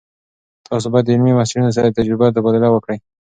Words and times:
تاسو 0.67 0.85
باید 0.91 1.05
د 1.07 1.09
علمي 1.13 1.33
محصلینو 1.35 1.75
سره 1.77 1.85
د 1.87 1.95
تجربو 1.99 2.33
تبادله 2.35 2.69
وکړئ. 2.71 2.97